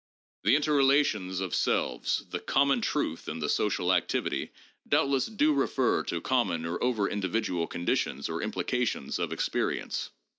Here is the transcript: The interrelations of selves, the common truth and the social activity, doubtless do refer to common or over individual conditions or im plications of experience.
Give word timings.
The 0.41 0.55
interrelations 0.55 1.41
of 1.41 1.53
selves, 1.53 2.25
the 2.31 2.39
common 2.39 2.81
truth 2.81 3.27
and 3.27 3.39
the 3.39 3.47
social 3.49 3.93
activity, 3.93 4.49
doubtless 4.87 5.27
do 5.27 5.53
refer 5.53 6.01
to 6.05 6.19
common 6.21 6.65
or 6.65 6.83
over 6.83 7.07
individual 7.07 7.67
conditions 7.67 8.27
or 8.27 8.41
im 8.41 8.51
plications 8.51 9.19
of 9.19 9.31
experience. 9.31 10.09